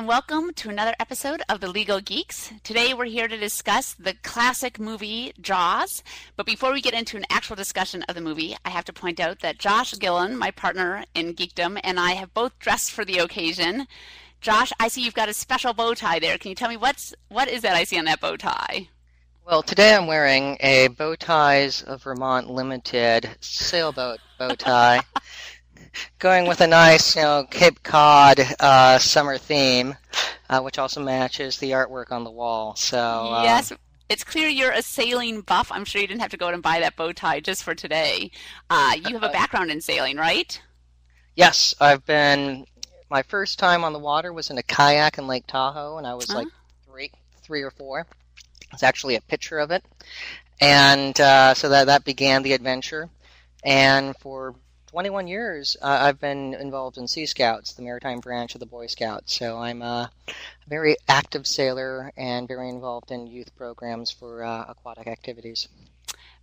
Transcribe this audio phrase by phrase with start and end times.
[0.00, 2.54] and welcome to another episode of The Legal Geeks.
[2.62, 6.02] Today we're here to discuss the classic movie Jaws.
[6.36, 9.20] But before we get into an actual discussion of the movie, I have to point
[9.20, 13.18] out that Josh Gillen, my partner in geekdom, and I have both dressed for the
[13.18, 13.86] occasion.
[14.40, 16.38] Josh, I see you've got a special bow tie there.
[16.38, 18.88] Can you tell me what's what is that I see on that bow tie?
[19.44, 25.02] Well, today I'm wearing a Bow Ties of Vermont Limited sailboat bow tie.
[26.18, 29.96] going with a nice, you know, Cape Cod uh, summer theme,
[30.48, 32.74] uh, which also matches the artwork on the wall.
[32.76, 33.72] So uh, yes,
[34.08, 35.70] it's clear you're a sailing buff.
[35.72, 37.74] I'm sure you didn't have to go out and buy that bow tie just for
[37.74, 38.30] today.
[38.68, 40.60] Uh, you have a background in sailing, right?
[41.36, 42.66] Yes, I've been.
[43.08, 46.14] My first time on the water was in a kayak in Lake Tahoe, and I
[46.14, 46.46] was like
[46.86, 47.10] three,
[47.42, 48.06] three or four.
[48.72, 49.84] It's actually a picture of it,
[50.60, 53.08] and uh, so that that began the adventure.
[53.64, 54.54] And for
[54.90, 58.88] 21 years, uh, I've been involved in Sea Scouts, the maritime branch of the Boy
[58.88, 59.36] Scouts.
[59.38, 60.10] So I'm a
[60.66, 65.68] very active sailor and very involved in youth programs for uh, aquatic activities.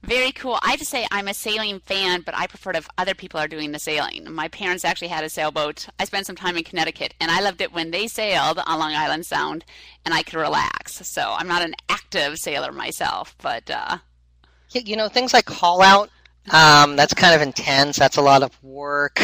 [0.02, 0.60] Very cool.
[0.62, 3.50] I have to say I'm a sailing fan, but I prefer if other people are
[3.50, 4.32] doing the sailing.
[4.32, 5.90] My parents actually had a sailboat.
[6.00, 8.94] I spent some time in Connecticut, and I loved it when they sailed on Long
[8.94, 9.66] Island Sound,
[10.06, 11.06] and I could relax.
[11.06, 13.70] So I'm not an active sailor myself, but.
[13.70, 13.98] Uh...
[14.74, 16.10] You know, things like call out
[16.52, 17.98] um, that's kind of intense.
[17.98, 19.22] That's a lot of work.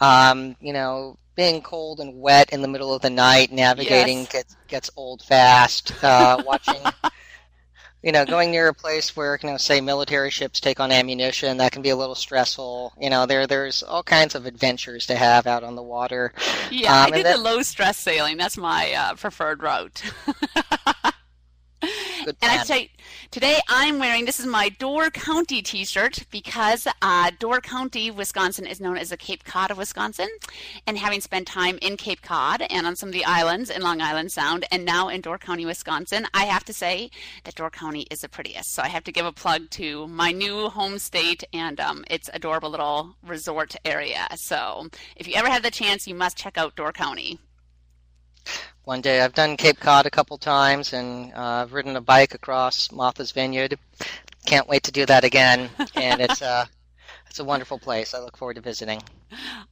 [0.00, 4.32] Um, you know, being cold and wet in the middle of the night, navigating yes.
[4.32, 5.92] gets gets old fast.
[6.02, 6.80] Uh, watching,
[8.02, 11.56] you know, going near a place where you know, say military ships take on ammunition,
[11.56, 12.92] that can be a little stressful.
[13.00, 16.32] You know, there there's all kinds of adventures to have out on the water.
[16.70, 18.36] Yeah, um, I did the low stress sailing.
[18.36, 20.02] That's my uh, preferred route.
[21.82, 22.90] And I say
[23.30, 28.80] today I'm wearing this is my Door County T-shirt because uh, Door County, Wisconsin, is
[28.80, 30.28] known as the Cape Cod of Wisconsin.
[30.86, 34.00] And having spent time in Cape Cod and on some of the islands in Long
[34.00, 37.10] Island Sound, and now in Door County, Wisconsin, I have to say
[37.44, 38.72] that Door County is the prettiest.
[38.72, 42.30] So I have to give a plug to my new home state and um, its
[42.32, 44.28] adorable little resort area.
[44.36, 47.40] So if you ever have the chance, you must check out Door County
[48.84, 49.20] one day.
[49.20, 53.32] I've done Cape Cod a couple times, and uh, I've ridden a bike across Martha's
[53.32, 53.78] Vineyard.
[54.46, 56.66] Can't wait to do that again, and it's uh,
[57.28, 58.14] it's a wonderful place.
[58.14, 59.02] I look forward to visiting.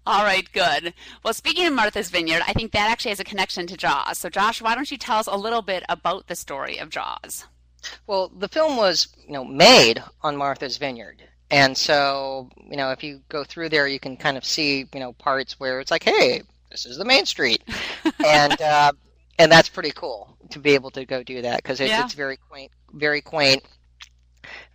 [0.07, 0.95] All right, good.
[1.23, 4.19] Well, speaking of Martha's Vineyard, I think that actually has a connection to Jaws.
[4.19, 7.47] So, Josh, why don't you tell us a little bit about the story of Jaws?
[8.07, 11.23] Well, the film was, you know, made on Martha's Vineyard.
[11.51, 15.01] And so, you know, if you go through there, you can kind of see, you
[15.01, 17.63] know, parts where it's like, hey, this is the main street,
[18.27, 18.93] and uh,
[19.39, 22.05] and that's pretty cool to be able to go do that because it, yeah.
[22.05, 23.63] it's very quaint, very quaint,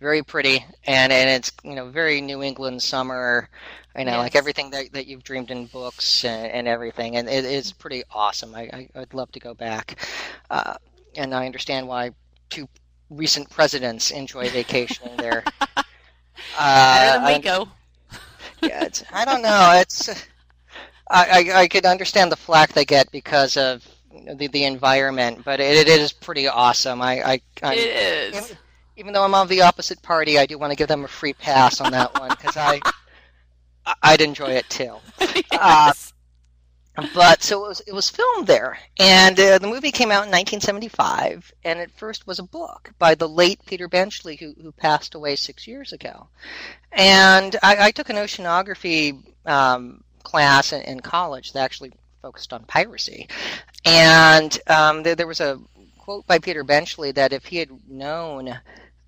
[0.00, 3.48] very pretty, and and it's you know very New England summer,
[3.96, 4.18] you know yes.
[4.18, 8.02] like everything that, that you've dreamed in books and, and everything, and it is pretty
[8.10, 8.54] awesome.
[8.54, 10.06] I, I would love to go back,
[10.50, 10.74] uh,
[11.16, 12.10] and I understand why
[12.50, 12.68] two
[13.10, 15.44] recent presidents enjoy vacationing there.
[16.58, 17.68] Uh, Better than we go.
[18.62, 19.72] yeah, it's, I don't know.
[19.74, 20.10] It's
[21.08, 23.86] I, I, I could understand the flack they get because of
[24.34, 27.00] the, the environment, but it, it is pretty awesome.
[27.00, 28.36] I, I, I it is.
[28.36, 28.58] Even,
[28.96, 31.32] even, though I'm of the opposite party, I do want to give them a free
[31.32, 32.80] pass on that one because I,
[34.02, 34.96] I'd enjoy it too.
[35.52, 36.12] yes.
[36.98, 40.24] Uh, but so it was it was filmed there, and uh, the movie came out
[40.24, 44.72] in 1975, and it first was a book by the late Peter Benchley, who who
[44.72, 46.28] passed away six years ago.
[46.92, 52.64] And I, I took an oceanography um, class in, in college that actually focused on
[52.64, 53.28] piracy.
[53.84, 55.58] And um, there, there was a
[55.98, 58.58] quote by Peter Benchley that if he had known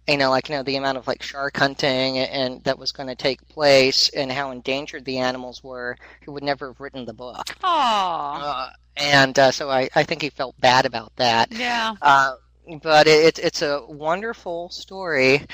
[0.09, 3.09] you know, like you know, the amount of like shark hunting and that was going
[3.09, 7.13] to take place, and how endangered the animals were, he would never have written the
[7.13, 7.45] book.
[7.63, 8.39] Aww.
[8.41, 11.53] Uh, and uh, so I, I think he felt bad about that.
[11.53, 11.95] Yeah.
[12.01, 12.37] Uh,
[12.83, 15.47] but it, it's a wonderful story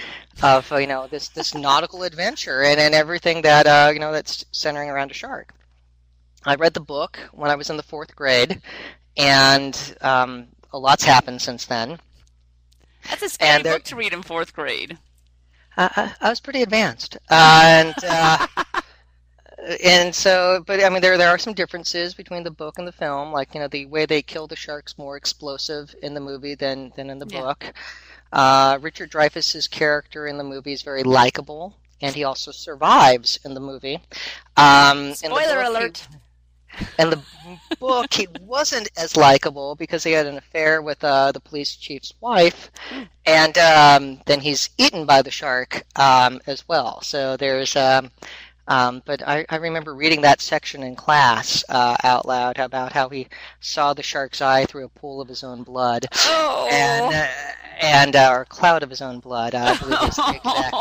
[0.42, 4.12] of uh, you know this this nautical adventure and, and everything that uh, you know
[4.12, 5.54] that's centering around a shark.
[6.44, 8.60] I read the book when I was in the fourth grade,
[9.16, 11.98] and um, a lot's happened since then.
[13.08, 14.98] That's a scary book to read in fourth grade.
[15.76, 18.66] Uh, I was pretty advanced, and uh, and
[20.12, 23.32] so, but I mean, there there are some differences between the book and the film.
[23.32, 26.92] Like you know, the way they kill the sharks more explosive in the movie than
[26.96, 27.40] than in the yeah.
[27.40, 27.72] book.
[28.32, 33.54] Uh, Richard Dreyfuss's character in the movie is very likable, and he also survives in
[33.54, 34.00] the movie.
[34.56, 36.08] Um, Spoiler book, alert.
[36.10, 36.16] He,
[36.98, 37.22] in the
[37.78, 42.12] book, he wasn't as likable because he had an affair with uh, the police chief's
[42.20, 42.72] wife,
[43.24, 47.00] and um, then he's eaten by the shark um, as well.
[47.02, 47.76] So there's
[48.68, 53.08] um, but I, I remember reading that section in class uh, out loud about how
[53.08, 53.28] he
[53.60, 56.68] saw the shark's eye through a pool of his own blood, Oh.
[56.72, 57.26] and uh,
[57.80, 59.54] and uh, or cloud of his own blood.
[59.54, 60.74] I believe is the exact.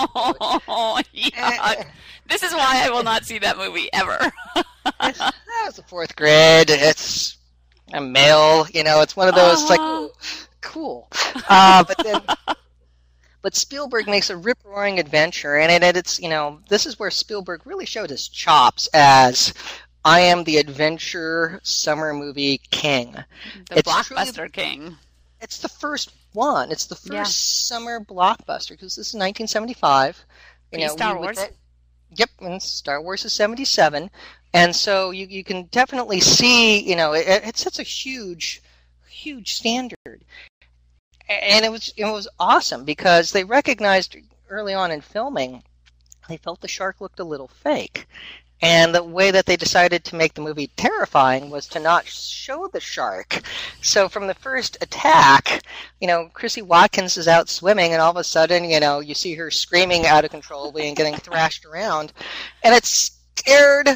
[0.68, 1.86] Oh, yuck.
[2.28, 4.18] This is why I will not see that movie ever.
[4.86, 5.34] That
[5.66, 6.70] was the fourth grade.
[6.70, 7.38] It's
[7.94, 9.02] a male, you know.
[9.02, 10.04] It's one of those like Uh-huh.
[10.04, 10.12] ooh,
[10.62, 11.08] cool.
[11.50, 12.22] Uh, but then,
[13.44, 17.12] but Spielberg makes a rip roaring adventure, and it, it's you know this is where
[17.12, 19.54] Spielberg really showed his chops as
[20.04, 23.12] I am the adventure summer movie king.
[23.70, 24.98] The It's truly- blockbuster king.
[25.42, 26.72] It's the first one.
[26.72, 27.24] It's the first Yeah.
[27.26, 30.26] summer blockbuster because this is 1975.
[30.72, 31.38] You know, Star Wars.
[32.16, 34.10] Yep, and Star Wars is 77.
[34.54, 38.62] And so you, you can definitely see, you know, it, it sets a huge,
[39.08, 40.24] huge standard.
[41.30, 44.16] And it was it was awesome because they recognized
[44.50, 45.64] early on in filming,
[46.30, 48.08] they felt the shark looked a little fake.
[48.62, 52.68] And the way that they decided to make the movie terrifying was to not show
[52.68, 53.42] the shark.
[53.82, 55.64] So from the first attack,
[56.00, 59.16] you know, Chrissy Watkins is out swimming, and all of a sudden, you know, you
[59.16, 62.14] see her screaming out of controllably and getting thrashed around,
[62.64, 63.90] and it scared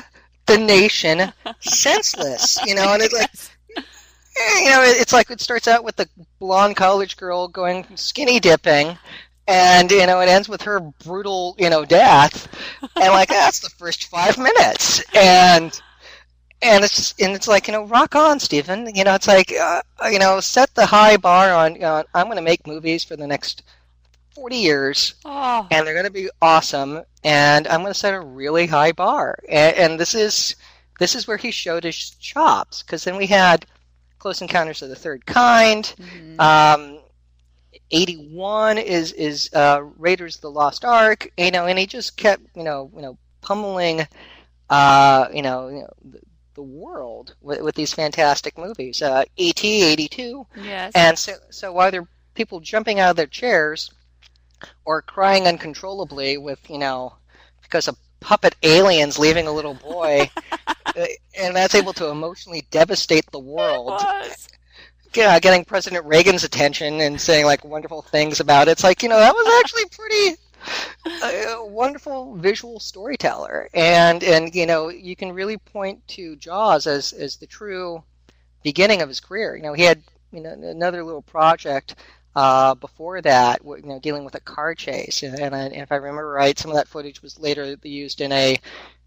[0.48, 1.32] the nation
[1.62, 2.60] senseless.
[2.66, 3.32] You know, and it's like,
[4.60, 6.08] you know, it's like it starts out with the
[6.40, 8.98] blonde college girl going skinny dipping.
[9.50, 12.50] And you know it ends with her brutal, you know, death,
[12.98, 15.80] and like that's the first five minutes, and
[16.62, 18.94] and it's and it's like you know rock on stephen.
[18.96, 19.82] You know it's like uh,
[20.12, 23.28] you know set the high bar on uh, i'm going to make movies for the
[23.28, 23.64] next
[24.36, 28.20] 40 years Oh, and they're going to be awesome and i'm going to set a
[28.22, 29.38] really high bar.
[29.50, 30.56] And, and this is
[31.00, 33.66] this is where he showed his chops because then we had
[34.20, 36.40] close encounters of the third kind mhm.
[36.40, 37.00] um,
[37.92, 42.44] 81 is is uh, Raiders of the Lost Ark, you know, and he just kept,
[42.56, 44.08] you know, you know, pummeling,
[44.70, 46.20] uh, you know, you know the,
[46.56, 49.02] the world with, with these fantastic movies.
[49.02, 50.92] Uh, ET 82, yes.
[50.96, 53.92] and so so while there are people jumping out of their chairs
[54.86, 57.14] or crying uncontrollably with, you know,
[57.62, 60.30] because a puppet aliens leaving a little boy.
[60.68, 61.06] uh,
[61.40, 64.02] And that's able to emotionally devastate the world
[65.18, 68.72] yeah, getting President Reagan's attention and saying like wonderful things about it.
[68.72, 70.38] It's like you know that was actually pretty
[71.24, 77.14] uh, wonderful visual storyteller, and and you know you can really point to Jaws as
[77.14, 78.04] as the true
[78.64, 79.56] beginning of his career.
[79.56, 81.96] You know he had you know another little project.
[82.38, 85.92] Uh, before that, you know, dealing with a car chase, and, and, I, and if
[85.92, 88.60] I remember right, some of that footage was later used in a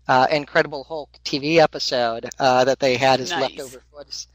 [0.09, 3.43] uh, Incredible Hulk TV episode uh, that they had as Nice.
[3.43, 4.27] leftover footage.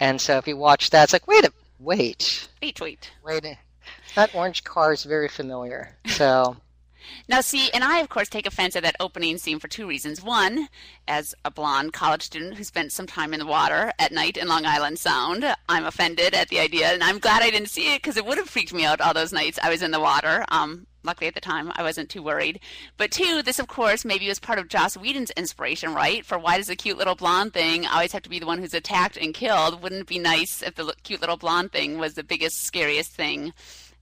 [0.00, 3.10] And so if you watch that, it's like, wait a wait, Wait, wait.
[3.22, 3.58] wait.
[4.14, 5.94] That orange car is very familiar.
[6.06, 6.56] So
[7.28, 10.22] Now, see, and I, of course, take offense at that opening scene for two reasons.
[10.22, 10.68] One,
[11.06, 14.48] as a blonde college student who spent some time in the water at night in
[14.48, 18.02] Long Island Sound, I'm offended at the idea, and I'm glad I didn't see it
[18.02, 20.44] because it would have freaked me out all those nights I was in the water.
[20.48, 22.60] Um, luckily, at the time, I wasn't too worried.
[22.96, 26.24] But two, this, of course, maybe was part of Joss Whedon's inspiration, right?
[26.24, 28.74] For why does the cute little blonde thing always have to be the one who's
[28.74, 29.82] attacked and killed?
[29.82, 33.52] Wouldn't it be nice if the cute little blonde thing was the biggest, scariest thing?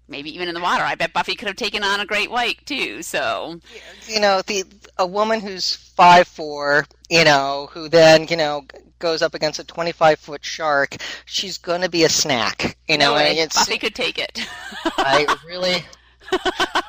[0.08, 0.84] Maybe even in the water.
[0.84, 3.02] I bet Buffy could have taken on a great white too.
[3.02, 3.60] So
[4.06, 4.64] you know, the
[4.98, 8.64] a woman who's five four, you know, who then you know
[8.98, 12.76] goes up against a twenty five foot shark, she's going to be a snack.
[12.88, 14.46] You know, no and it's Buffy could take it.
[14.98, 15.84] I really.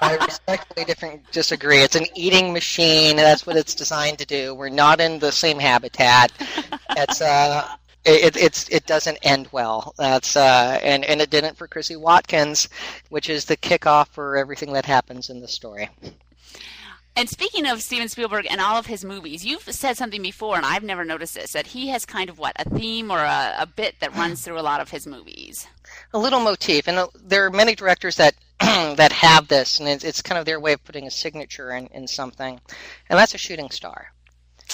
[0.02, 1.78] I respectfully different, disagree.
[1.78, 3.18] It's an eating machine.
[3.18, 4.56] That's what it's designed to do.
[4.56, 6.32] We're not in the same habitat.
[6.98, 7.68] It's uh,
[8.08, 9.94] it, it's it doesn't end well.
[9.98, 12.70] That's uh, and and it didn't for Chrissy Watkins,
[13.10, 15.90] which is the kickoff for everything that happens in the story.
[17.18, 20.64] And speaking of Steven Spielberg and all of his movies, you've said something before, and
[20.64, 23.66] I've never noticed this, that he has kind of what, a theme or a, a
[23.66, 25.66] bit that runs through a lot of his movies.
[26.14, 30.04] A little motif, and uh, there are many directors that that have this, and it's,
[30.04, 32.62] it's kind of their way of putting a signature in, in something,
[33.10, 34.12] and that's a shooting star.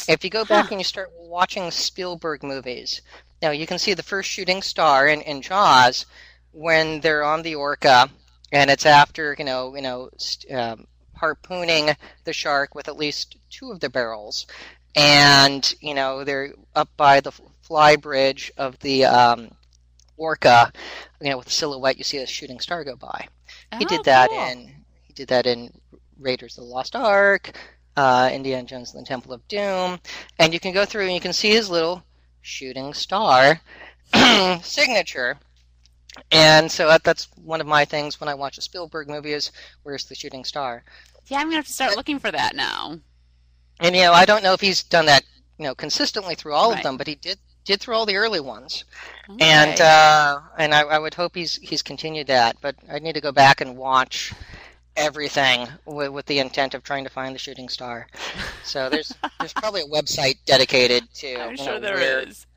[0.07, 0.71] If you go back Huh.
[0.71, 3.01] and you start watching Spielberg movies,
[3.41, 6.05] now you can see the first shooting star in, in Jaws
[6.51, 8.09] when they're on the orca,
[8.51, 10.85] and it's after you know you know st- um,
[11.19, 14.45] harpooning the shark with at least two of the barrels,
[14.95, 17.31] and you know they're up by the
[17.61, 19.49] fly bridge of the um,
[20.17, 20.71] orca,
[21.21, 23.27] you know with the silhouette you see a shooting star go by.
[23.77, 24.53] He Oh, did that cool.
[24.53, 25.71] in he did that in
[26.19, 27.51] Raiders of the Lost Ark,
[27.95, 29.99] uh, Indiana Jones and the Temple of Doom,
[30.39, 32.03] and you can go through and you can see his little
[32.41, 33.61] shooting star
[34.61, 35.39] signature.
[36.31, 39.51] And so that, that's one of my things when I watch a Spielberg movie is
[39.83, 40.83] where's the shooting star?
[41.27, 42.99] Yeah, I'm going to have to start looking for that now.
[43.79, 45.23] And you know, I don't know if he's done that,
[45.57, 46.77] you know, consistently through all Right.
[46.77, 48.83] of them, but he did did through all the early ones.
[49.29, 49.39] Okay.
[49.39, 52.57] And uh, and I, I would hope he's he's continued that.
[52.61, 54.33] But I need to go back and watch
[54.95, 58.07] everything with, with the intent of trying to find the shooting star.
[58.65, 62.47] So there's there's probably a website dedicated to I'm sure know, there where, is.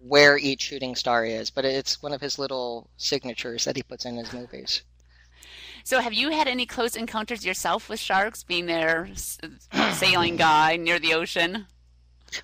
[0.00, 4.04] where each shooting star is, but it's one of his little signatures that he puts
[4.04, 4.82] in his movies.
[5.82, 9.08] So, have you had any close encounters yourself with sharks, being there,
[9.94, 11.66] sailing guy near the ocean?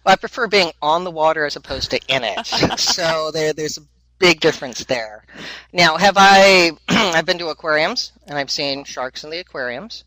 [0.05, 2.47] Well, I prefer being on the water as opposed to in it.
[2.79, 3.83] so there, there's a
[4.23, 5.25] big difference there.
[5.73, 6.71] Now, have I?
[6.89, 10.05] I've been to aquariums and I've seen sharks in the aquariums.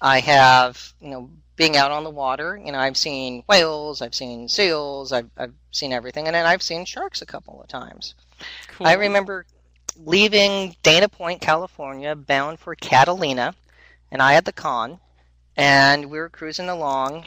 [0.00, 2.56] I have, you know, being out on the water.
[2.56, 6.62] You know, I've seen whales, I've seen seals, I've I've seen everything, and then I've
[6.62, 8.14] seen sharks a couple of times.
[8.68, 8.86] Cool.
[8.86, 9.44] I remember
[10.06, 13.54] leaving Dana Point, California, bound for Catalina,
[14.10, 15.00] and I had the con,
[15.54, 17.26] and we were cruising along,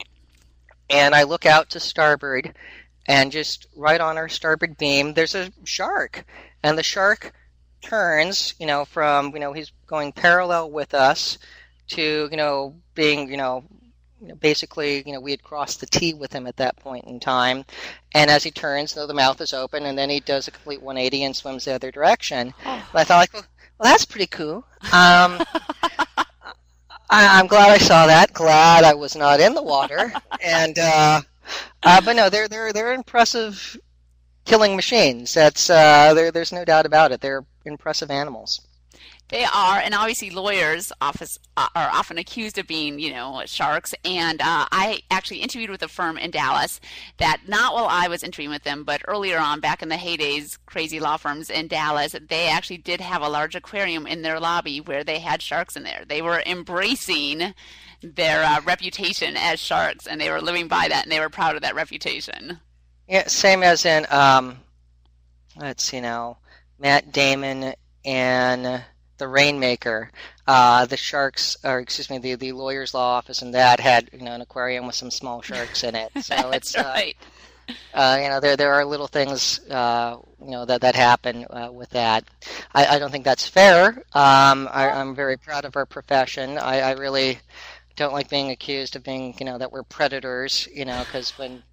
[0.90, 2.56] and I look out to starboard,
[3.07, 6.25] and just right on our starboard beam, there's a shark,
[6.63, 7.33] and the shark
[7.81, 11.38] turns, you know, from you know he's going parallel with us
[11.88, 13.63] to you know being you know
[14.39, 17.65] basically, you know, we had crossed the T with him at that point in time.
[18.13, 20.81] And as he turns, know, the mouth is open, and then he does a complete
[20.81, 22.53] 180 and swims the other direction.
[22.65, 22.89] Oh.
[22.93, 23.45] I thought, like, well,
[23.79, 24.65] well that's pretty cool.
[24.83, 25.43] Um,
[27.10, 28.33] I, I'm glad I saw that.
[28.33, 30.13] Glad I was not in the water.
[30.43, 31.22] And uh,
[31.83, 33.77] uh, but no, they're they're they're impressive
[34.45, 35.33] killing machines.
[35.33, 36.31] That's uh, there.
[36.31, 37.21] There's no doubt about it.
[37.21, 38.62] They're impressive animals.
[39.30, 43.96] They are, and obviously lawyers office, uh, are often accused of being, you know, sharks.
[44.06, 46.80] And uh, I actually interviewed with a firm in Dallas
[47.18, 50.60] that, not while I was interviewing with them, but earlier on, back in the heydays,
[50.65, 54.82] crazy law firms in Dallas, they actually did have a large aquarium in their lobby
[54.82, 56.03] where they had sharks in there.
[56.08, 57.56] They were embracing
[58.03, 61.56] their uh, reputation as sharks, and they were living by that, and they were proud
[61.56, 62.60] of that reputation.
[63.08, 64.58] Yeah, same as in um,
[65.56, 66.38] let's see now,
[66.77, 67.74] Matt Damon
[68.06, 68.84] and
[69.24, 70.12] the Rainmaker.
[70.46, 74.22] Uh, the sharks, or excuse me, the the lawyer's law office and that had you
[74.22, 76.12] know an aquarium with some small sharks in it.
[76.22, 77.15] So it's uh, right.
[77.94, 81.70] uh, you know there there are little things uh, you know that that happen uh,
[81.72, 82.25] with that.
[82.74, 83.88] I, I don't think that's fair.
[84.13, 86.58] Um, I, I'm very proud of our profession.
[86.58, 87.39] I, I really
[87.96, 90.68] don't like being accused of being you know that we're predators.
[90.74, 91.63] You know because when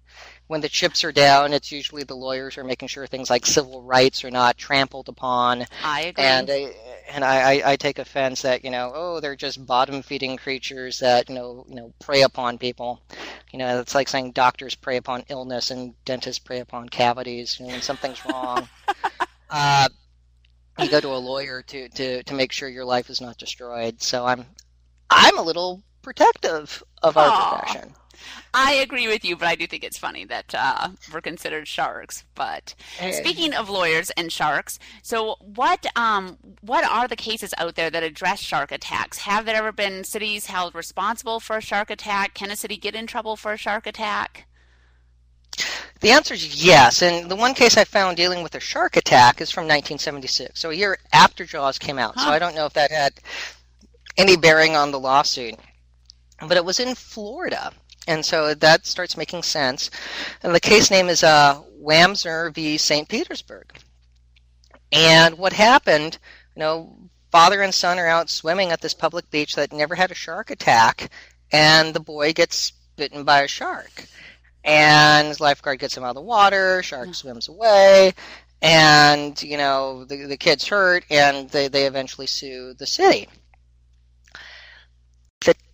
[0.51, 3.81] when the chips are down, it's usually the lawyers are making sure things like civil
[3.83, 5.65] rights are not trampled upon.
[5.83, 6.23] I agree.
[6.25, 6.73] And I,
[7.09, 10.99] and I, I- I take offense that you know oh they're just bottom feeding creatures
[10.99, 13.01] that you know you know prey upon people.
[13.51, 17.59] You know it's like saying doctors prey upon illness and dentists prey upon cavities.
[17.59, 18.69] You know, when something's wrong,
[19.49, 19.89] uh,
[20.77, 24.01] you go to a lawyer to, to, to make sure your life is not destroyed.
[24.01, 24.45] So I'm
[25.09, 27.33] I'm a little protective of our Aw.
[27.33, 27.95] profession.
[28.53, 32.23] I agree with you, but I do think it's funny that uh, we're considered sharks.
[32.35, 32.75] But
[33.11, 38.03] speaking of lawyers and sharks, so what um, what are the cases out there that
[38.03, 39.19] address shark attacks?
[39.19, 42.33] Have there ever been cities held responsible for a shark attack?
[42.33, 44.47] Can a city get in trouble for a shark attack?
[46.01, 47.01] The answer is yes.
[47.01, 50.71] And the one case I found dealing with a shark attack is from 1976, so
[50.71, 52.19] a year after Jaws came out.
[52.19, 53.13] So I don't know if that had
[54.17, 55.55] any bearing on the lawsuit.
[56.47, 57.71] But it was in Florida,
[58.07, 59.89] and so that starts making sense.
[60.43, 62.77] And the case name is uh, Wamser v.
[62.77, 63.07] St.
[63.07, 63.73] Petersburg.
[64.91, 66.17] And what happened,
[66.55, 66.97] you know,
[67.31, 70.51] father and son are out swimming at this public beach that never had a shark
[70.51, 71.09] attack,
[71.51, 74.05] and the boy gets bitten by a shark.
[74.63, 78.13] And his lifeguard gets him out of the water, shark swims away,
[78.61, 83.27] and, you know, the, the kid's hurt, and they, they eventually sue the city.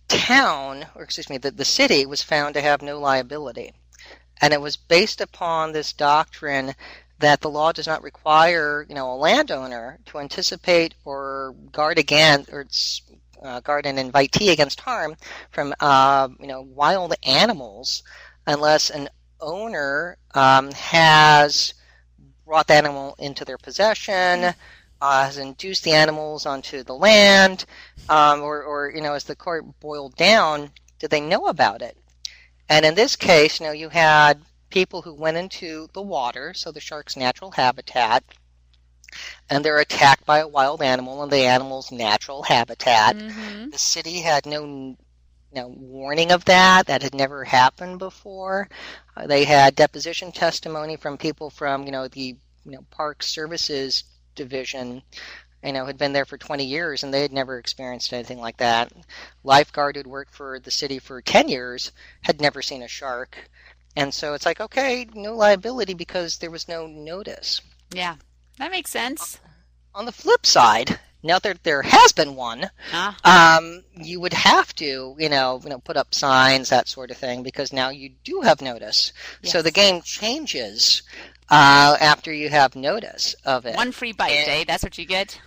[0.08, 3.72] Town, or excuse me, the, the city was found to have no liability.
[4.40, 6.74] And it was based upon this doctrine
[7.18, 12.50] that the law does not require, you know, a landowner to anticipate or guard against,
[12.52, 12.66] or
[13.42, 15.16] uh, guard an invitee against harm
[15.50, 18.02] from, uh, you know, wild animals,
[18.46, 19.08] unless an
[19.40, 21.74] owner um, has
[22.46, 24.54] brought the animal into their possession,
[25.00, 27.64] uh, has induced the animals onto the land,
[28.08, 31.96] um, or, or, you know, as the court boiled down, did they know about it?
[32.68, 36.70] And in this case, you know, you had people who went into the water, so
[36.70, 38.24] the shark's natural habitat,
[39.48, 43.16] and they're attacked by a wild animal in the animal's natural habitat.
[43.16, 43.70] Mm-hmm.
[43.70, 44.96] The city had no
[45.50, 46.86] no warning of that.
[46.86, 48.68] That had never happened before.
[49.16, 54.04] Uh, they had deposition testimony from people from you know the you know park services
[54.38, 55.02] division
[55.62, 58.56] you know, had been there for 20 years and they had never experienced anything like
[58.58, 58.92] that.
[59.42, 61.92] Lifeguard who'd worked for the city for 10 years
[62.22, 63.36] had never seen a shark.
[63.96, 67.60] And so it's like, okay, no liability because there was no notice.
[67.92, 68.16] Yeah,
[68.58, 69.40] that makes sense.
[69.94, 73.58] On the flip side, now that there has been one, ah.
[73.58, 77.16] um, you would have to, you know, you know, put up signs, that sort of
[77.16, 79.12] thing, because now you do have notice.
[79.42, 79.52] Yes.
[79.52, 81.02] So the game changes
[81.50, 83.76] uh, after you have notice of it.
[83.76, 84.64] One free bite, day.
[84.66, 85.40] That's what you get.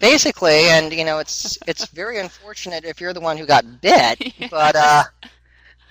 [0.00, 4.32] Basically, and you know, it's it's very unfortunate if you're the one who got bit,
[4.50, 5.04] but uh,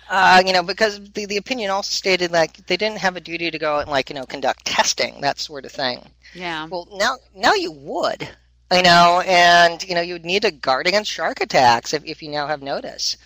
[0.10, 3.52] uh, you know, because the the opinion also stated like they didn't have a duty
[3.52, 6.10] to go and like you know conduct testing, that sort of thing.
[6.34, 6.68] Yeah.
[6.68, 8.28] Well, now now you would,
[8.72, 12.30] you know, and you know you'd need to guard against shark attacks if if you
[12.30, 13.18] now have notice.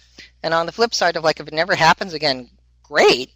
[0.44, 2.50] And on the flip side of like if it never happens again,
[2.84, 3.32] great.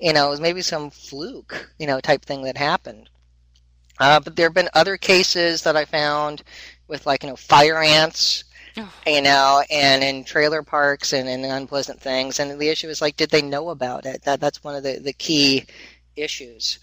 [0.00, 3.10] You know, it was maybe some fluke, you know, type thing that happened.
[3.98, 6.42] Uh, but there have been other cases that I found
[6.88, 8.44] with like you know fire ants,
[8.76, 8.92] oh.
[9.06, 12.40] you know, and in trailer parks and, and unpleasant things.
[12.40, 14.22] And the issue is like, did they know about it?
[14.22, 15.66] That that's one of the the key
[16.16, 16.78] issues.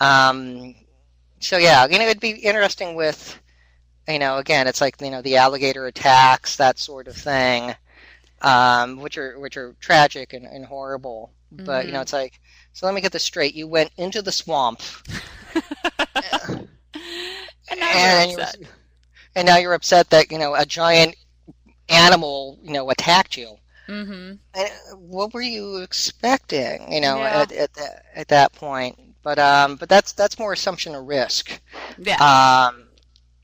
[0.00, 0.74] Um,
[1.40, 3.38] so yeah, you know, it'd be interesting with,
[4.08, 7.74] you know, again, it's like you know the alligator attacks, that sort of thing,
[8.42, 11.32] um, which are which are tragic and, and horrible.
[11.54, 11.64] Mm-hmm.
[11.64, 12.02] But you know, mm-hmm.
[12.02, 12.40] it's like,
[12.72, 14.80] so let me get this straight: you went into the swamp
[15.54, 16.68] and,
[17.78, 18.60] now and, you're upset.
[19.34, 21.16] and now you're upset that you know a giant
[21.88, 23.56] animal you know attacked you.
[23.88, 24.34] Mm-hmm.
[24.98, 26.92] what were you expecting?
[26.92, 27.40] You know, yeah.
[27.40, 28.96] at at, that, at that point.
[29.22, 31.60] But um, but that's that's more assumption of risk.
[31.98, 32.16] Yeah.
[32.70, 32.84] Um,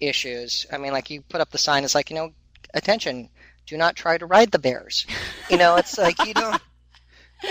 [0.00, 0.66] issues.
[0.72, 1.84] I mean, like you put up the sign.
[1.84, 2.32] It's like you know,
[2.74, 3.28] attention.
[3.66, 5.06] Do not try to ride the bears.
[5.50, 6.60] You know, it's like you don't.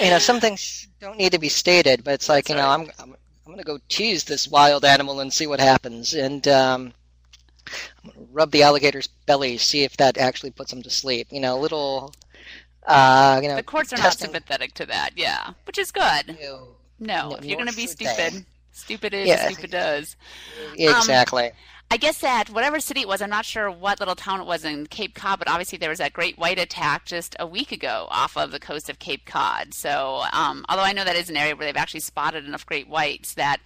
[0.02, 2.68] You know, some things don't need to be stated, but it's like that's you know,
[2.68, 2.90] right.
[2.98, 6.16] I'm, I'm I'm going to go tease this wild animal and see what happens.
[6.16, 6.94] And um,
[8.04, 11.28] I'm going to rub the alligator's belly, see if that actually puts him to sleep.
[11.30, 12.12] You know, a little,
[12.88, 13.56] uh, you know.
[13.56, 14.32] The courts are testing.
[14.32, 16.38] not sympathetic to that, yeah, which is good.
[16.42, 18.46] No, no, no if you're going to be stupid, they.
[18.72, 19.48] stupid is, yeah.
[19.48, 20.16] stupid does.
[20.76, 21.46] Exactly.
[21.46, 21.52] Um,
[21.92, 24.66] I guess that whatever city it was, I'm not sure what little town it was
[24.66, 28.08] in Cape Cod, but obviously there was that great white attack just a week ago
[28.10, 29.74] off of the coast of Cape Cod.
[29.74, 32.90] So, um, although I know that is an area where they've actually spotted enough great
[32.90, 33.62] whites that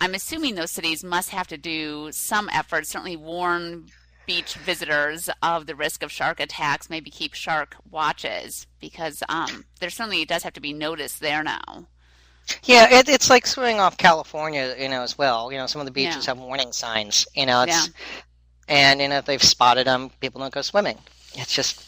[0.00, 3.86] I'm assuming those cities must have to do some effort, certainly warn
[4.26, 9.90] beach visitors of the risk of shark attacks, maybe keep shark watches, because um, there
[9.90, 11.86] certainly does have to be notice there now.
[12.64, 15.50] Yeah, it, it's like swimming off California, you know, as well.
[15.50, 16.34] You know, some of the beaches yeah.
[16.34, 17.26] have warning signs.
[17.34, 17.92] You know, it's yeah.
[18.68, 20.98] and you know if they've spotted them, people don't go swimming.
[21.34, 21.84] It's just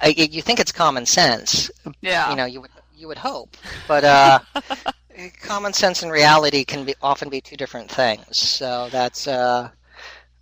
[0.00, 1.70] I, you think it's common sense.
[2.00, 2.30] Yeah.
[2.30, 3.56] You know, you would you would hope,
[3.86, 4.40] but uh,
[5.42, 8.36] common sense and reality can be often be two different things.
[8.36, 9.70] So that's uh,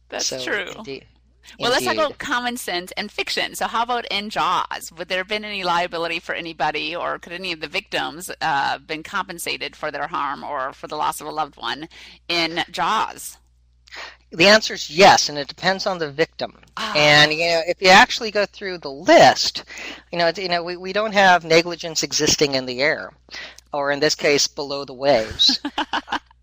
[0.09, 0.73] that's so true.
[0.77, 1.07] Indeed.
[1.59, 3.54] Well, let's talk about common sense and fiction.
[3.54, 4.92] So, how about in Jaws?
[4.96, 8.78] Would there have been any liability for anybody, or could any of the victims uh,
[8.78, 11.88] been compensated for their harm or for the loss of a loved one
[12.28, 13.38] in Jaws?
[14.32, 16.59] The answer is yes, and it depends on the victim.
[16.76, 16.92] Oh.
[16.96, 19.64] And you know, if you actually go through the list,
[20.12, 23.12] you know, you know, we, we don't have negligence existing in the air,
[23.72, 25.61] or in this case, below the waves.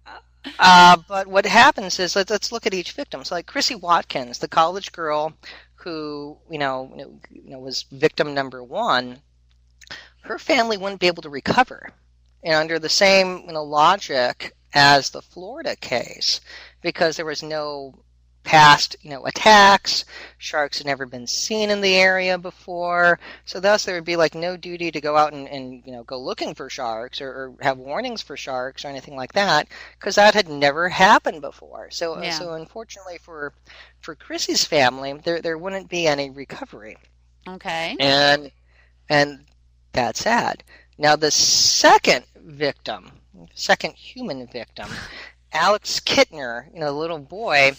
[0.60, 3.24] Uh, but what happens is let's, let's look at each victim.
[3.24, 5.34] So, like Chrissy Watkins, the college girl
[5.76, 6.92] who you know,
[7.30, 9.20] you know was victim number one,
[10.22, 11.90] her family wouldn't be able to recover.
[12.44, 16.42] And under the same you know, logic as the Florida case,
[16.82, 18.04] because there was no
[18.44, 20.06] past, you know, attacks.
[20.38, 24.36] Sharks had never been seen in the area before, so thus there would be like
[24.36, 27.54] no duty to go out and, and you know go looking for sharks or, or
[27.62, 29.68] have warnings for sharks or anything like that,
[30.00, 31.90] because that had never happened before.
[31.92, 32.32] So uh, yeah.
[32.32, 33.54] so unfortunately for
[34.00, 36.98] for Chrissy's family, there there wouldn't be any recovery.
[37.48, 37.96] Okay.
[38.00, 38.52] And
[39.10, 39.46] and
[39.94, 40.64] that's sad.
[40.98, 43.12] Now the second victim,
[43.56, 44.90] second human victim,
[45.54, 47.74] Alex Kintner, you know, the little boy,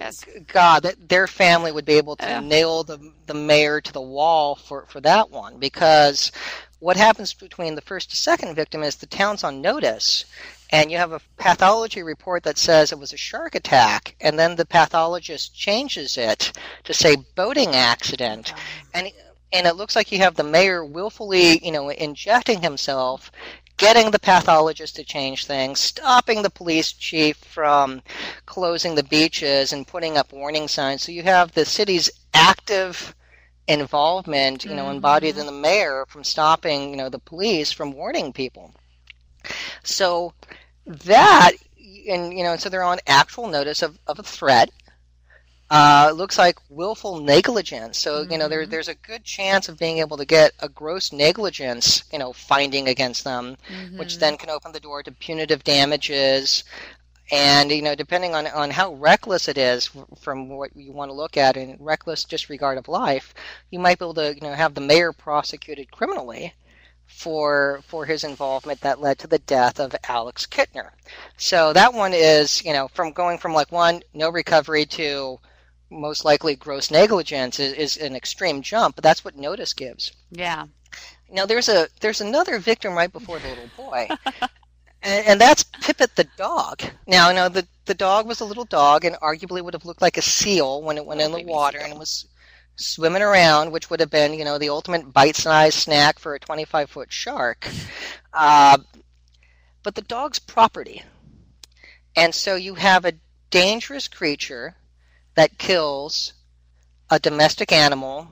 [0.00, 2.40] yes, God, that their family would be able to yeah.
[2.40, 5.58] nail the the mayor to the wall for for that one.
[5.58, 6.32] Because
[6.80, 10.24] what happens between the first and second victim is the town's on notice
[10.70, 14.56] and you have a pathology report that says it was a shark attack and then
[14.56, 16.52] the pathologist changes it
[16.84, 18.54] to say boating accident.
[18.94, 19.12] And
[19.52, 23.30] and it looks like you have the mayor willfully you know injecting himself
[23.80, 28.02] getting the pathologist to change things, stopping the police chief from
[28.44, 31.02] closing the beaches and putting up warning signs.
[31.02, 33.14] So you have the city's active
[33.66, 34.96] involvement, you know, mm-hmm.
[34.96, 38.74] embodied in the mayor from stopping, you know, the police from warning people.
[39.82, 40.34] So
[40.84, 41.52] that
[42.06, 44.70] and you know, so they're on actual notice of, of a threat.
[45.70, 47.98] Uh, looks like willful negligence.
[47.98, 48.32] So mm-hmm.
[48.32, 48.70] you know there, mm-hmm.
[48.70, 52.88] there's a good chance of being able to get a gross negligence you know finding
[52.88, 53.98] against them, mm-hmm.
[53.98, 56.64] which then can open the door to punitive damages.
[57.32, 59.88] And you know, depending on, on how reckless it is
[60.20, 63.32] from what you want to look at, and reckless disregard of life,
[63.70, 66.52] you might be able to you know have the mayor prosecuted criminally
[67.06, 70.90] for for his involvement that led to the death of Alex Kintner.
[71.36, 75.38] So that one is, you know, from going from like one no recovery to
[75.90, 80.12] most likely gross negligence is, is an extreme jump, but that's what notice gives.
[80.30, 80.66] Yeah.
[81.30, 84.08] Now there's a there's another victim right before the little boy.
[85.02, 86.82] and, and, that's Pipit the dog.
[87.06, 90.02] Now, you know, the, the dog was a little dog and arguably would have looked
[90.02, 91.90] like a seal when it went oh, in the water seal.
[91.90, 92.26] and was
[92.76, 97.12] swimming around, which would have been, you know, the ultimate bite-sized snack for a 25-foot
[97.12, 97.68] shark.
[98.32, 98.78] Uh,
[99.82, 101.02] but the dog's property.
[102.16, 103.14] And so you have a
[103.50, 104.76] dangerous creature
[105.40, 106.34] that kills
[107.08, 108.28] a domestic animal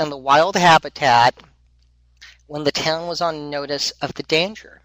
[0.00, 1.34] in the wild habitat
[2.46, 4.80] when the town was on notice of the danger.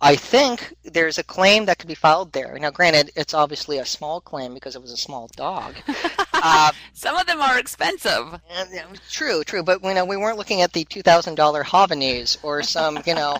[0.00, 2.56] I think there's a claim that could be filed there.
[2.60, 5.74] Now, granted, it's obviously a small claim because it was a small dog.
[6.32, 8.40] uh, Some of them are expensive.
[9.10, 12.62] True, true, but you know we weren't looking at the two thousand dollar Havanese or
[12.62, 13.36] some you know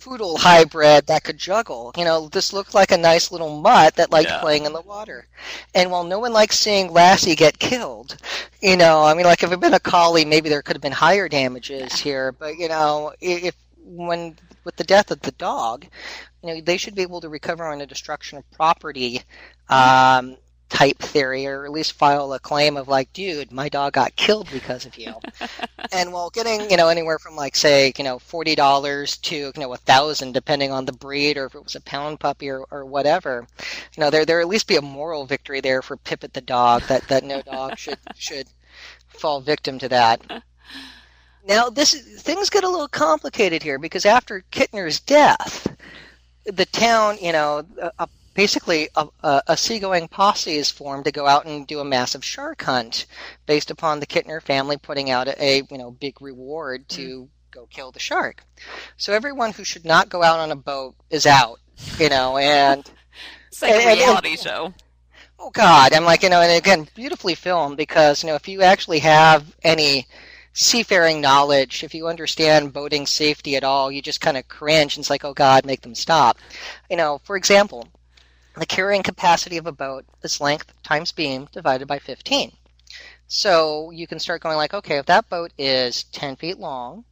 [0.00, 1.92] poodle hybrid that could juggle.
[1.96, 4.40] You know, this looked like a nice little mutt that liked yeah.
[4.40, 5.26] playing in the water.
[5.74, 8.16] And while no one likes seeing Lassie get killed,
[8.60, 10.82] you know, I mean, like if it had been a collie, maybe there could have
[10.82, 12.32] been higher damages here.
[12.32, 15.86] But you know, if when with the death of the dog,
[16.42, 19.22] you know, they should be able to recover on a destruction of property
[19.68, 20.36] um,
[20.70, 24.48] type theory, or at least file a claim of like, dude, my dog got killed
[24.50, 25.12] because of you.
[25.92, 29.52] and while getting, you know, anywhere from like say, you know, forty dollars to you
[29.56, 32.64] know a thousand, depending on the breed, or if it was a pound puppy or,
[32.70, 36.32] or whatever, you know, there there at least be a moral victory there for Pipit
[36.32, 38.46] the dog that that no dog should should
[39.08, 40.42] fall victim to that.
[41.46, 45.74] Now, this things get a little complicated here because after Kintner's death,
[46.44, 47.64] the town, you know,
[47.98, 51.84] a, basically a, a, a, seagoing posse is formed to go out and do a
[51.84, 53.06] massive shark hunt,
[53.46, 57.28] based upon the Kintner family putting out a, a you know big reward to mm.
[57.50, 58.44] go kill the shark.
[58.96, 61.58] So everyone who should not go out on a boat is out,
[61.98, 62.90] you know, and
[63.48, 64.74] it's like a reality and, show.
[65.38, 68.62] Oh God, I'm like you know, and again, beautifully filmed because you know if you
[68.62, 70.06] actually have any
[70.52, 75.02] seafaring knowledge, if you understand boating safety at all, you just kind of cringe and
[75.02, 76.38] it's like, oh God, make them stop.
[76.90, 77.88] You know, for example,
[78.60, 82.52] the carrying capacity of a boat is length times beam divided by 15.
[83.26, 87.04] So you can start going like, okay, if that boat is 10 feet long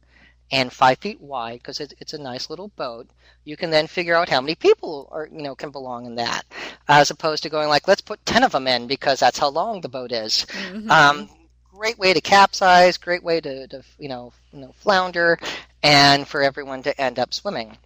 [0.51, 3.07] and 5 feet wide, because it's a nice little boat,
[3.45, 6.45] you can then figure out how many people are, you know, can belong in that,
[6.87, 9.81] as opposed to going like, let's put 10 of them in because that's how long
[9.81, 10.45] the boat is.
[10.49, 10.91] Mm-hmm.
[10.91, 11.29] Um,
[11.73, 15.39] great way to capsize, great way to, to you know, you know, flounder,
[15.81, 17.77] and for everyone to end up swimming.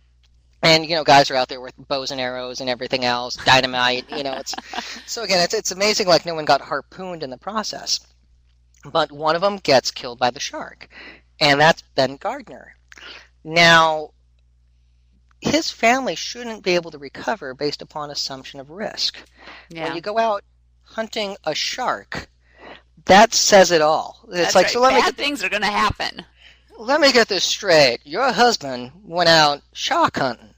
[0.63, 4.10] And you know, guys are out there with bows and arrows and everything else, dynamite.
[4.10, 4.56] You know, it's
[5.06, 6.08] so again, it's it's amazing.
[6.08, 7.99] Like no one got harpooned in the process,
[8.86, 10.88] but one of them gets killed by the shark,
[11.39, 12.76] and that's Ben Gardner.
[13.43, 14.12] Now,
[15.41, 19.19] his family shouldn't be able to recover based upon assumption of risk.
[19.69, 19.86] Yeah.
[19.86, 20.43] When you go out
[20.84, 22.30] hunting a shark,
[23.06, 24.26] that says it all.
[24.30, 24.73] It's That's like right.
[24.73, 24.82] so.
[24.82, 26.26] Let Bad me get, things are going to happen.
[26.78, 27.99] Let me get this straight.
[28.04, 30.52] Your husband went out shark hunting.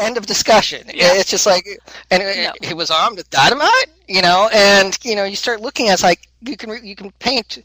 [0.00, 0.86] End of discussion.
[0.88, 1.14] Yeah.
[1.14, 1.66] It's just like,
[2.10, 2.52] and no.
[2.62, 6.02] he was armed with dynamite, you know, and you know, you start looking at it's
[6.02, 7.62] like you can you can paint,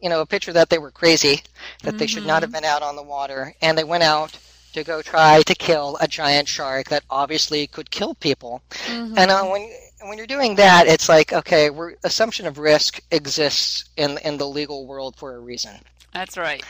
[0.00, 1.42] you know, a picture that they were crazy,
[1.82, 1.98] that mm-hmm.
[1.98, 2.60] they should not have mm-hmm.
[2.60, 4.38] been out on the water, and they went out
[4.74, 8.62] to go try to kill a giant shark that obviously could kill people.
[8.86, 9.18] Mm-hmm.
[9.18, 9.70] And uh, when
[10.02, 11.70] when you're doing that, it's like okay,
[12.04, 15.78] assumption of risk exists in in the legal world for a reason.
[16.12, 16.64] That's right.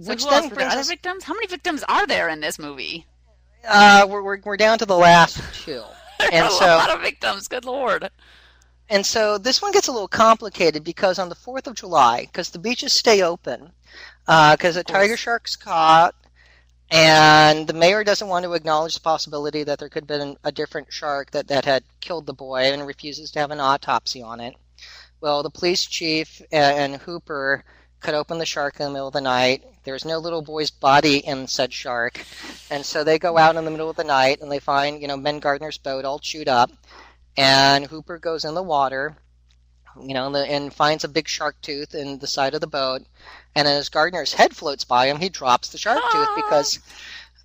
[0.00, 1.24] So Which then brings other victims?
[1.24, 3.06] How many victims are there in this movie?
[3.68, 5.82] Uh, we're we're, we're down to the last two,
[6.32, 7.48] and a so a lot of victims.
[7.48, 8.10] Good lord.
[8.88, 12.50] And so this one gets a little complicated because on the 4th of July, because
[12.50, 13.70] the beaches stay open,
[14.26, 16.16] because uh, a tiger shark's caught,
[16.90, 20.50] and the mayor doesn't want to acknowledge the possibility that there could have been a
[20.50, 24.40] different shark that, that had killed the boy and refuses to have an autopsy on
[24.40, 24.56] it.
[25.20, 27.64] Well, the police chief and Hooper
[28.00, 29.64] cut open the shark in the middle of the night.
[29.84, 32.24] There's no little boy's body in said shark.
[32.70, 35.08] And so they go out in the middle of the night and they find, you
[35.08, 36.70] know, Ben Gardner's boat all chewed up.
[37.36, 39.16] And Hooper goes in the water,
[40.00, 43.02] you know, and finds a big shark tooth in the side of the boat
[43.54, 46.78] and as Gardner's head floats by him, he drops the shark tooth because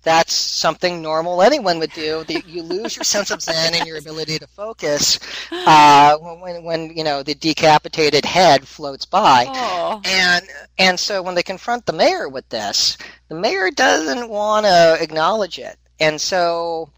[0.06, 2.22] that's something normal anyone would do.
[2.22, 5.18] The, you lose your sense of zen and your ability to focus
[5.50, 9.46] uh, when, when you know the decapitated head floats by.
[9.48, 10.00] Oh.
[10.04, 10.46] And
[10.78, 12.96] and so when they confront the mayor with this,
[13.28, 16.88] the mayor doesn't want to acknowledge it, and so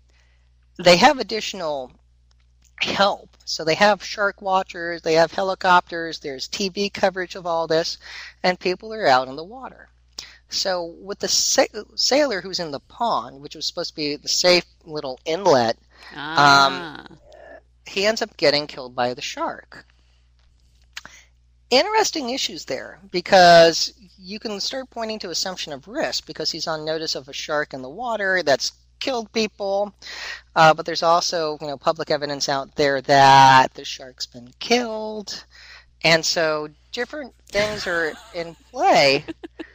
[0.76, 1.90] they have additional
[2.82, 3.38] help.
[3.46, 7.96] So they have shark watchers, they have helicopters, there's TV coverage of all this,
[8.42, 9.88] and people are out in the water.
[10.48, 14.28] So with the sa- sailor who's in the pond, which was supposed to be the
[14.28, 15.76] safe little inlet,
[16.14, 17.04] Ah.
[17.86, 19.86] he ends up getting killed by the shark.
[21.70, 26.84] Interesting issues there because you can start pointing to assumption of risk because he's on
[26.84, 29.92] notice of a shark in the water that's killed people,
[30.56, 35.44] uh, but there's also you know public evidence out there that the shark's been killed,
[36.02, 39.24] and so different things are in play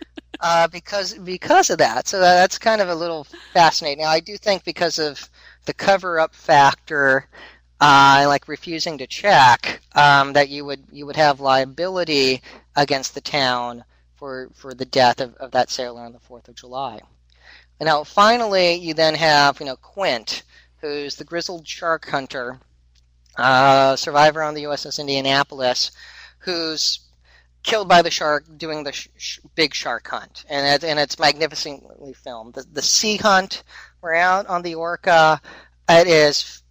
[0.43, 2.08] uh, because because of that.
[2.08, 4.03] So that's kind of a little fascinating.
[4.03, 5.29] Now, I do think because of
[5.65, 7.27] the cover up factor,
[7.79, 12.41] uh, like refusing to check, um, that you would you would have liability
[12.75, 13.86] against the town
[14.17, 16.99] for for the death of, of that sailor on the Fourth of July.
[17.79, 20.43] And now, finally, you then have you know Quint,
[20.82, 22.60] who's the grizzled shark hunter,
[23.38, 25.91] uh, survivor on the USS Indianapolis,
[26.39, 26.99] who's
[27.63, 31.17] killed by the shark doing the sh- sh- big shark hunt, and it, and it's
[31.17, 32.54] magnificently filmed.
[32.54, 33.63] The, the sea hunt,
[34.02, 35.41] we're out on the Orca.
[35.89, 36.62] It is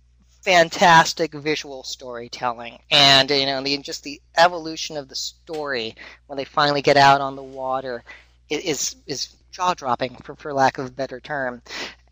[0.42, 6.44] fantastic visual storytelling, and you know, the, just the evolution of the story when they
[6.44, 8.04] finally get out on the water
[8.48, 11.62] is is jaw dropping, for, for lack of a better term.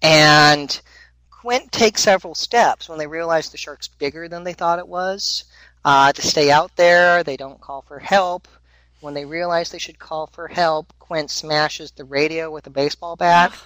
[0.03, 0.81] And
[1.31, 5.45] Quint takes several steps when they realize the shark's bigger than they thought it was.
[5.85, 8.47] Uh, to stay out there, they don't call for help.
[9.01, 13.17] When they realize they should call for help, Quint smashes the radio with a baseball
[13.17, 13.53] bat.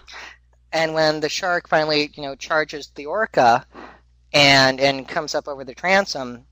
[0.72, 3.64] And when the shark finally, you know, charges the orca
[4.32, 6.46] and and comes up over the transom,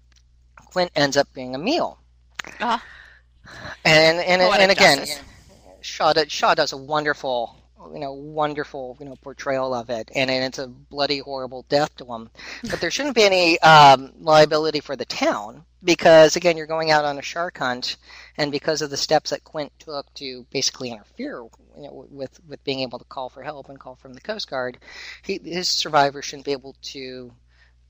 [0.55, 1.99] Quint ends up being a meal.
[2.61, 2.81] Ah.
[3.85, 5.19] And and Poetic and again.
[5.81, 7.57] Shaw does, Shaw does a wonderful,
[7.93, 11.95] you know, wonderful, you know, portrayal of it, and, and it's a bloody, horrible death
[11.97, 12.31] to him.
[12.71, 17.05] But there shouldn't be any um, liability for the town because, again, you're going out
[17.05, 17.97] on a shark hunt,
[18.37, 21.45] and because of the steps that Quint took to basically interfere,
[21.77, 24.49] you know, with with being able to call for help and call from the Coast
[24.49, 24.79] Guard,
[25.23, 27.33] he, his survivor shouldn't be able to,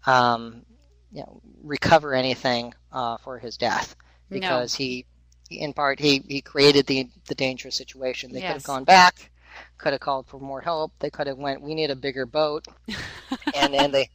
[0.06, 0.64] um,
[1.12, 3.96] you know, recover anything uh, for his death
[4.30, 4.38] No.
[4.38, 5.06] because he
[5.50, 9.30] in part he, he created the the dangerous situation they could have gone back
[9.78, 12.66] could have called for more help they could have went we need a bigger boat
[13.52, 14.08] and then they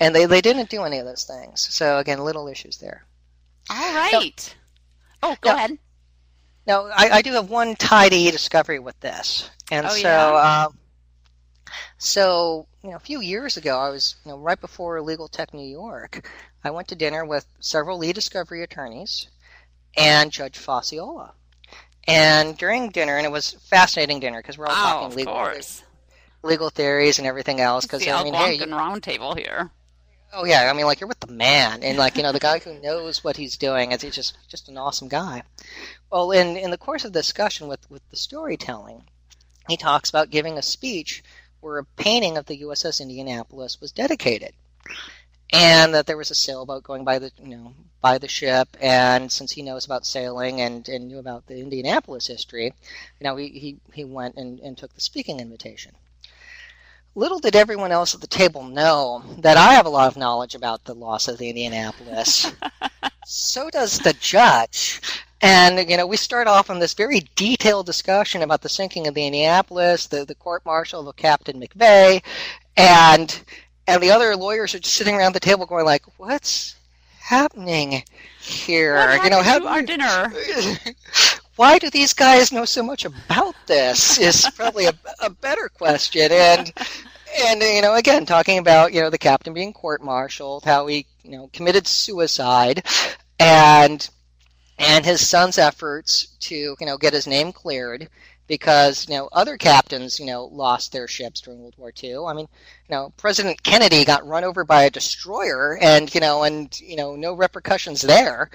[0.00, 3.06] and they, they didn't do any of those things so again little issues there
[3.70, 4.56] All right.
[5.22, 5.54] Oh, go Yeah.
[5.54, 5.78] ahead.
[6.66, 10.36] No, i, I do have one tidy discovery with this and Oh, so yeah?
[10.36, 10.78] um,
[11.98, 15.52] so you know a few years ago i was you know right before legal tech
[15.52, 16.28] new york
[16.64, 19.28] i went to dinner with several lead discovery attorneys
[19.96, 21.32] and judge Facciola.
[22.08, 25.34] And during dinner, and it was a fascinating dinner because we're all Oh, talking legal
[25.34, 25.82] course.
[26.42, 27.84] legal theories and everything else.
[27.84, 29.70] Because I mean, hey, Algonquin round table here.
[30.32, 32.58] oh yeah, I mean, like you're with the man, and like you know the guy
[32.60, 33.90] who knows what he's doing.
[33.92, 35.42] Is he's just just an awesome guy.
[36.12, 39.04] Well, in in the course of the discussion with with the storytelling,
[39.68, 41.24] he talks about giving a speech
[41.60, 44.52] where a painting of the USS Indianapolis was dedicated,
[45.52, 49.30] and that there was a sailboat going by the you know by the ship, and
[49.30, 53.48] since he knows about sailing and, and knew about the Indianapolis history, you know he
[53.48, 55.92] he, he went and, and took the speaking invitation.
[57.14, 60.54] Little did everyone else at the table know that I have a lot of knowledge
[60.54, 62.52] about the loss of the Indianapolis.
[63.26, 65.00] so does the judge.
[65.40, 69.14] And, you know, we start off on this very detailed discussion about the sinking of
[69.14, 72.22] the Indianapolis, the, the court martial of Captain McVay,
[72.76, 73.42] and
[73.86, 76.76] and the other lawyers are just sitting around the table going like, What's
[77.20, 78.02] happening
[78.40, 79.18] here?
[79.22, 80.32] You know, how our dinner?
[81.56, 86.30] why do these guys know so much about this is probably a, a better question
[86.30, 86.72] and
[87.38, 91.30] and you know again talking about you know the captain being court-martialed how he you
[91.30, 92.86] know committed suicide
[93.40, 94.10] and
[94.78, 98.08] and his son's efforts to you know get his name cleared
[98.46, 102.26] because you know other captains you know lost their ships during World War II.
[102.26, 102.48] I mean,
[102.88, 106.96] you know President Kennedy got run over by a destroyer, and you know and you
[106.96, 108.50] know no repercussions there.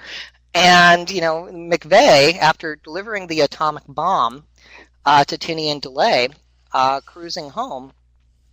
[0.54, 4.44] And you know McVay, after delivering the atomic bomb
[5.04, 6.28] uh, to Tinian Delay,
[6.72, 7.92] uh, cruising home,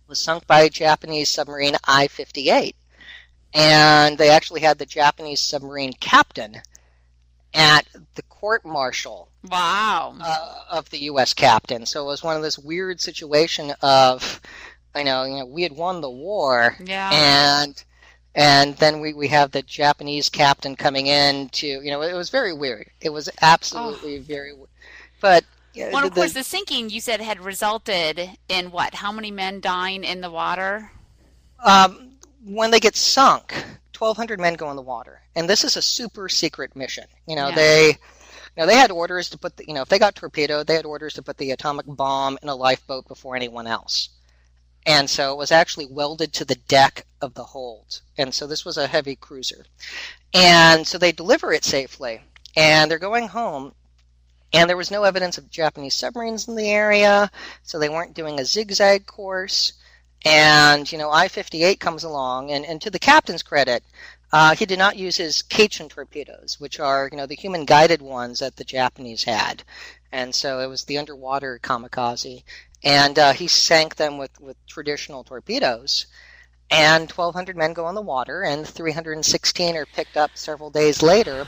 [0.06, 2.74] was sunk by a Japanese submarine I-58,
[3.54, 6.60] and they actually had the Japanese submarine captain
[7.54, 10.14] at the court martial Wow.
[10.20, 11.34] uh, of the U.S.
[11.34, 11.86] captain.
[11.86, 14.40] So it was one of this weird situation of,
[14.96, 17.10] you know, you know, we had won the war, yeah.
[17.12, 17.82] and
[18.34, 22.30] and then we, we have the Japanese captain coming in to, you know, it was
[22.30, 22.88] very weird.
[23.00, 24.68] It was absolutely very, weird.
[25.20, 25.44] but.
[25.76, 28.94] well, of the- course, the sinking you said had resulted in what?
[28.94, 30.92] How many men dying in the water?
[31.64, 32.12] Um,
[32.44, 33.52] when they get sunk,
[34.00, 37.04] 1,200 men go in the water, and this is a super secret mission.
[37.26, 37.54] You know, Yeah.
[37.54, 37.94] they, you
[38.56, 40.86] know, they had orders to put, the, you know, if they got torpedoed, they had
[40.86, 44.08] orders to put the atomic bomb in a lifeboat before anyone else,
[44.86, 48.64] and so it was actually welded to the deck of the hold, and so this
[48.64, 49.64] was a heavy cruiser,
[50.34, 52.22] and so they deliver it safely,
[52.56, 53.74] and they're going home.
[54.52, 57.30] And there was no evidence of Japanese submarines in the area,
[57.62, 59.74] so they weren't doing a zigzag course.
[60.24, 63.82] And, you know, I 58 comes along, and, and to the captain's credit,
[64.32, 68.02] uh, he did not use his Kaiten torpedoes, which are, you know, the human guided
[68.02, 69.62] ones that the Japanese had.
[70.12, 72.44] And so it was the underwater kamikaze.
[72.82, 76.06] And uh, he sank them with, with traditional torpedoes.
[76.70, 81.46] And 1,200 men go on the water, and 316 are picked up several days later,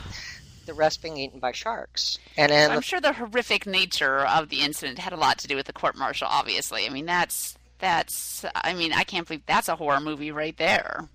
[0.66, 2.18] the rest being eaten by sharks.
[2.36, 5.54] And I'm the sure the horrific nature of the incident had a lot to do
[5.54, 6.26] with the court martial.
[6.28, 8.46] Obviously, I mean that's that's.
[8.54, 11.08] I mean, I can't believe that's a horror movie right there.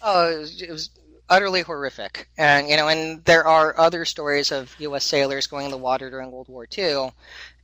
[0.00, 0.90] Oh, it was, it was
[1.28, 2.28] utterly horrific.
[2.38, 5.04] And you know, and there are other stories of U.S.
[5.04, 7.10] sailors going in the water during World War II,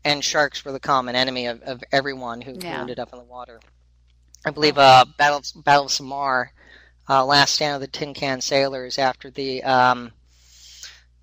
[0.05, 2.81] and sharks were the common enemy of, of everyone who, Yeah.
[2.81, 3.61] ended up in the water.
[4.45, 6.53] I believe uh, Battle of, Battle of Samar,
[7.09, 10.13] uh, last stand of the Tin Can Sailors after the um,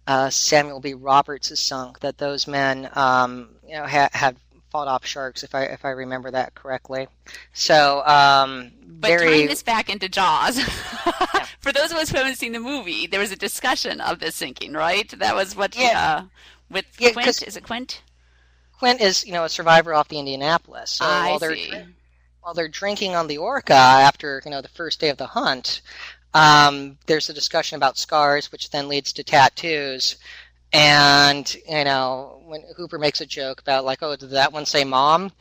[0.05, 0.93] uh, Samuel B.
[0.93, 1.99] Roberts is sunk.
[1.99, 4.37] That those men, um, you know, ha- had
[4.71, 7.07] fought off sharks, if I if I remember that correctly.
[7.53, 10.59] So um, But very tying this back into Jaws,
[11.59, 14.31] for those of us who haven't seen the movie, there was a discussion of the
[14.31, 15.09] sinking, right?
[15.19, 15.99] That was what Yeah.
[15.99, 16.23] uh,
[16.69, 17.43] with Yeah, Quint.
[17.43, 18.01] Is it Quint?
[18.77, 20.91] Quint is, you know, a survivor off the Indianapolis.
[20.91, 21.73] So I while they're see.
[22.41, 25.81] while they're drinking on the Orca after, you know, the first day of the hunt,
[26.33, 30.17] um, there's a discussion about scars, which then leads to tattoos.
[30.73, 34.83] And you know, when Hooper makes a joke about like, "Oh, did that one say
[34.83, 35.31] mom?"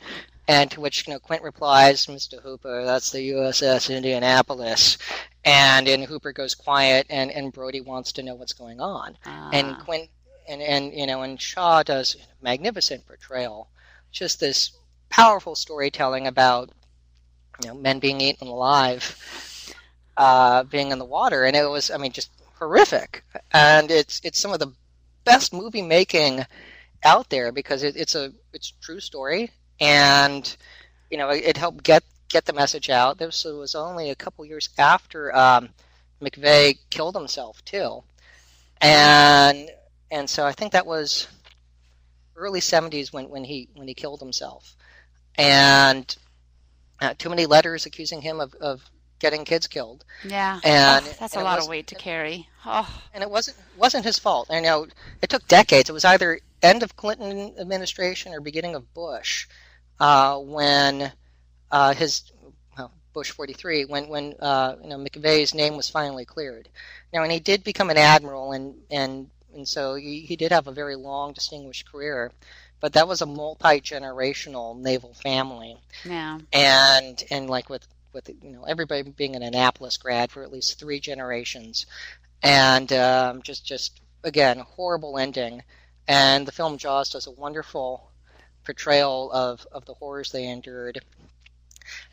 [0.47, 2.41] And to which you know Quint replies, "Mr.
[2.41, 4.97] Hooper, that's the USS Indianapolis."
[5.43, 9.75] And and Hooper goes quiet, and and Brody wants to know what's going on and
[9.75, 9.81] Ah.
[9.83, 10.09] Quint
[10.47, 13.69] and and you know and Shaw does a magnificent portrayal,
[14.11, 14.71] just this
[15.09, 16.71] powerful storytelling about
[17.61, 19.73] you know men being eaten alive,
[20.15, 24.39] uh, being in the water, and it was I mean just horrific, and it's it's
[24.39, 24.71] some of the
[25.27, 26.45] best movie making
[27.03, 29.51] out there because it, it's a it's a true story.
[29.79, 30.57] And
[31.11, 33.17] you know it, it helped get get the message out.
[33.17, 35.69] This was only a couple years after um,
[36.21, 38.03] McVay killed himself too,
[38.81, 39.69] and
[40.09, 41.27] and so I think that was
[42.35, 44.75] early '70s when, when he when he killed himself,
[45.37, 46.15] and
[47.01, 48.81] uh, too many letters accusing him of, of
[49.19, 52.47] getting kids killed, yeah, and Oh, that's and a lot of weight to carry.
[52.65, 54.47] Oh, and it wasn't wasn't his fault.
[54.49, 54.87] And you know,
[55.21, 55.89] it took decades.
[55.89, 59.47] It was either end of Clinton administration or beginning of Bush
[59.99, 61.11] uh, when
[61.71, 62.31] uh, his
[62.77, 66.69] well, Bush 43 when when uh, you know McVay's name was finally cleared.
[67.13, 70.67] Now, and he did become an admiral, and and and so he, he did have
[70.67, 72.31] a very long, distinguished career.
[72.79, 76.37] But that was a multi generational naval family yeah.
[76.53, 80.79] and and like with with you know everybody being an Annapolis grad for at least
[80.79, 81.85] three generations,
[82.43, 85.63] and um, just just again horrible ending,
[86.07, 88.11] and the film Jaws does a wonderful
[88.63, 90.99] portrayal of of the horrors they endured,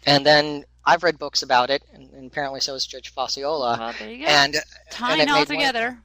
[0.06, 3.94] and then I've read books about it, and, and apparently so has Judge Facciola, Well,
[3.98, 4.30] there you go.
[4.30, 4.56] and
[4.90, 5.98] Tying it all together.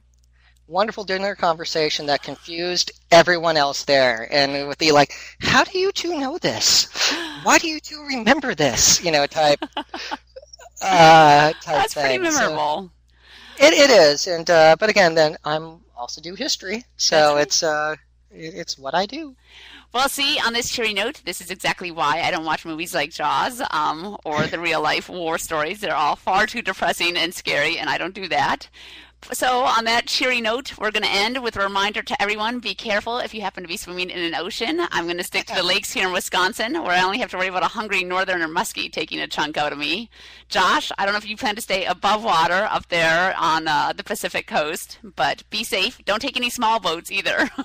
[0.70, 5.92] Wonderful dinner conversation that confused everyone else there, and with the like, how do you
[5.92, 6.88] two know this?
[7.42, 9.02] Why do you two remember this?
[9.04, 9.60] You know, type.
[10.82, 12.30] Uh, type That's pretty thing.
[12.30, 12.90] So memorable.
[13.58, 17.42] it, it is, and uh, but again, then I'm also do history, so right.
[17.42, 17.96] it's uh,
[18.30, 19.36] it- it's what I do.
[19.92, 23.10] Well, see, on this cheery note, this is exactly why I don't watch movies like
[23.10, 25.80] Jaws um, or the real life war stories.
[25.80, 28.68] They're all far too depressing and scary, and I don't do that.
[29.32, 32.74] So, on that cheery note, we're going to end with a reminder to everyone be
[32.74, 34.80] careful if you happen to be swimming in an ocean.
[34.90, 37.36] I'm going to stick to the lakes here in Wisconsin, where I only have to
[37.36, 40.10] worry about a hungry northerner muskie taking a chunk out of me.
[40.48, 43.92] Josh, I don't know if you plan to stay above water up there on uh,
[43.92, 46.00] the Pacific coast, but be safe.
[46.04, 47.50] Don't take any small boats either.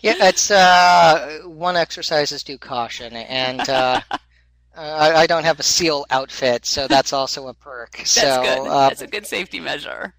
[0.00, 4.00] Yeah, it's uh, one exercise is due caution, and uh,
[4.76, 7.98] I, I don't have a SEAL outfit, so that's also a perk.
[7.98, 8.68] That's so good.
[8.68, 10.14] Uh, That's a good safety measure.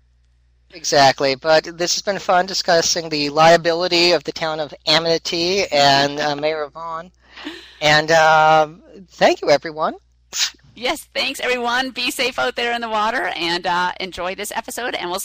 [0.73, 6.19] Exactly, but this has been fun discussing the liability of the town of Amity and
[6.19, 7.11] uh, Mayor Vaughn.
[7.79, 8.69] And uh,
[9.09, 9.95] thank you, everyone.
[10.75, 11.91] Yes, thanks everyone.
[11.91, 15.21] Be safe out there in the water and uh, enjoy this episode, and we'll see.